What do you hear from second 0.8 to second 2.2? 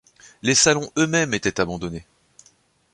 eux-mêmes étaient abandonnés.